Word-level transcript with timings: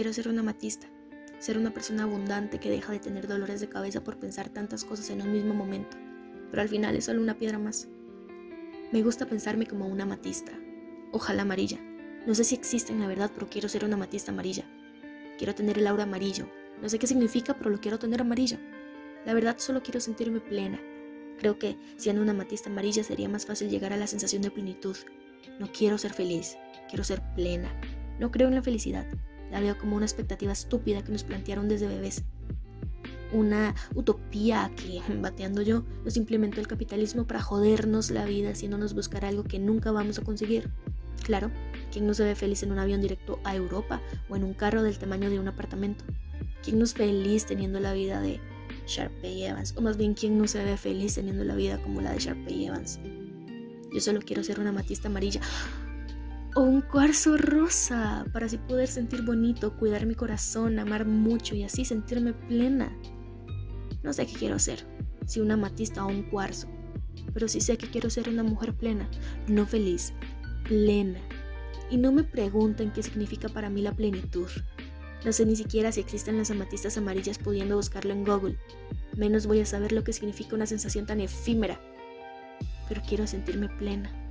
quiero 0.00 0.14
ser 0.14 0.28
una 0.28 0.40
amatista, 0.40 0.86
ser 1.40 1.58
una 1.58 1.74
persona 1.74 2.04
abundante 2.04 2.58
que 2.58 2.70
deja 2.70 2.90
de 2.90 3.00
tener 3.00 3.28
dolores 3.28 3.60
de 3.60 3.68
cabeza 3.68 4.02
por 4.02 4.18
pensar 4.18 4.48
tantas 4.48 4.82
cosas 4.82 5.10
en 5.10 5.20
un 5.20 5.30
mismo 5.30 5.52
momento, 5.52 5.98
pero 6.48 6.62
al 6.62 6.70
final 6.70 6.96
es 6.96 7.04
solo 7.04 7.20
una 7.20 7.36
piedra 7.36 7.58
más. 7.58 7.86
Me 8.92 9.02
gusta 9.02 9.26
pensarme 9.26 9.66
como 9.66 9.86
una 9.86 10.04
amatista, 10.04 10.52
ojalá 11.12 11.42
amarilla. 11.42 11.76
No 12.26 12.34
sé 12.34 12.44
si 12.44 12.54
existe 12.54 12.94
en 12.94 13.00
la 13.00 13.08
verdad, 13.08 13.30
pero 13.34 13.50
quiero 13.50 13.68
ser 13.68 13.84
una 13.84 13.96
amatista 13.96 14.32
amarilla. 14.32 14.64
Quiero 15.36 15.54
tener 15.54 15.76
el 15.76 15.86
aura 15.86 16.04
amarillo. 16.04 16.48
No 16.80 16.88
sé 16.88 16.98
qué 16.98 17.06
significa, 17.06 17.58
pero 17.58 17.68
lo 17.68 17.78
quiero 17.78 17.98
tener 17.98 18.22
amarillo. 18.22 18.56
La 19.26 19.34
verdad 19.34 19.56
solo 19.58 19.82
quiero 19.82 20.00
sentirme 20.00 20.40
plena. 20.40 20.80
Creo 21.38 21.58
que 21.58 21.76
siendo 21.98 22.22
una 22.22 22.32
amatista 22.32 22.70
amarilla 22.70 23.04
sería 23.04 23.28
más 23.28 23.44
fácil 23.44 23.68
llegar 23.68 23.92
a 23.92 23.98
la 23.98 24.06
sensación 24.06 24.40
de 24.40 24.50
plenitud. 24.50 24.96
No 25.58 25.70
quiero 25.70 25.98
ser 25.98 26.14
feliz, 26.14 26.56
quiero 26.88 27.04
ser 27.04 27.20
plena. 27.34 27.70
No 28.18 28.30
creo 28.30 28.48
en 28.48 28.54
la 28.54 28.62
felicidad, 28.62 29.06
la 29.50 29.60
veo 29.60 29.78
como 29.78 29.96
una 29.96 30.06
expectativa 30.06 30.52
estúpida 30.52 31.02
que 31.02 31.12
nos 31.12 31.24
plantearon 31.24 31.68
desde 31.68 31.88
bebés. 31.88 32.24
Una 33.32 33.74
utopía 33.94 34.70
que, 34.76 35.00
bateando 35.20 35.62
yo, 35.62 35.84
nos 36.04 36.16
implementó 36.16 36.60
el 36.60 36.66
capitalismo 36.66 37.26
para 37.26 37.42
jodernos 37.42 38.10
la 38.10 38.24
vida 38.24 38.50
haciéndonos 38.50 38.94
buscar 38.94 39.24
algo 39.24 39.44
que 39.44 39.58
nunca 39.58 39.92
vamos 39.92 40.18
a 40.18 40.22
conseguir. 40.22 40.70
Claro, 41.24 41.50
¿quién 41.92 42.06
no 42.06 42.14
se 42.14 42.24
ve 42.24 42.34
feliz 42.34 42.62
en 42.62 42.72
un 42.72 42.78
avión 42.78 43.02
directo 43.02 43.38
a 43.44 43.54
Europa 43.54 44.00
o 44.28 44.36
en 44.36 44.44
un 44.44 44.54
carro 44.54 44.82
del 44.82 44.98
tamaño 44.98 45.30
de 45.30 45.38
un 45.38 45.48
apartamento? 45.48 46.04
¿Quién 46.62 46.78
no 46.78 46.84
es 46.84 46.94
feliz 46.94 47.46
teniendo 47.46 47.78
la 47.80 47.92
vida 47.92 48.20
de 48.20 48.40
Sharpay 48.86 49.44
Evans? 49.44 49.74
O 49.76 49.80
más 49.80 49.96
bien, 49.96 50.14
¿quién 50.14 50.38
no 50.38 50.46
se 50.46 50.64
ve 50.64 50.76
feliz 50.76 51.14
teniendo 51.14 51.44
la 51.44 51.54
vida 51.54 51.80
como 51.82 52.00
la 52.00 52.12
de 52.12 52.18
Sharpay 52.18 52.66
Evans? 52.66 52.98
Yo 53.92 54.00
solo 54.00 54.20
quiero 54.20 54.42
ser 54.44 54.60
una 54.60 54.72
matista 54.72 55.08
amarilla 55.08 55.40
o 56.54 56.62
un 56.62 56.80
cuarzo 56.80 57.36
rosa 57.36 58.24
para 58.32 58.46
así 58.46 58.58
poder 58.58 58.88
sentir 58.88 59.22
bonito, 59.22 59.76
cuidar 59.76 60.06
mi 60.06 60.14
corazón, 60.14 60.78
amar 60.78 61.06
mucho 61.06 61.54
y 61.54 61.62
así 61.62 61.84
sentirme 61.84 62.32
plena. 62.32 62.96
No 64.02 64.12
sé 64.12 64.26
qué 64.26 64.34
quiero 64.34 64.58
ser, 64.58 64.86
si 65.26 65.40
una 65.40 65.56
matista 65.56 66.04
o 66.04 66.08
un 66.08 66.22
cuarzo, 66.24 66.68
pero 67.32 67.48
sí 67.48 67.60
sé 67.60 67.76
que 67.76 67.90
quiero 67.90 68.10
ser 68.10 68.28
una 68.28 68.42
mujer 68.42 68.74
plena, 68.74 69.08
no 69.46 69.66
feliz, 69.66 70.12
plena. 70.64 71.20
Y 71.90 71.96
no 71.96 72.12
me 72.12 72.22
pregunten 72.22 72.92
qué 72.92 73.02
significa 73.02 73.48
para 73.48 73.68
mí 73.68 73.82
la 73.82 73.94
plenitud. 73.94 74.48
No 75.24 75.32
sé 75.32 75.44
ni 75.44 75.56
siquiera 75.56 75.92
si 75.92 76.00
existen 76.00 76.38
las 76.38 76.50
amatistas 76.50 76.96
amarillas 76.96 77.38
pudiendo 77.38 77.76
buscarlo 77.76 78.12
en 78.12 78.24
Google. 78.24 78.58
Menos 79.16 79.46
voy 79.46 79.60
a 79.60 79.66
saber 79.66 79.92
lo 79.92 80.04
que 80.04 80.12
significa 80.12 80.54
una 80.54 80.66
sensación 80.66 81.04
tan 81.04 81.20
efímera. 81.20 81.80
Pero 82.88 83.02
quiero 83.06 83.26
sentirme 83.26 83.68
plena. 83.68 84.29